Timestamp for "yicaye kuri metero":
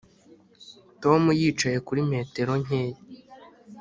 1.39-2.51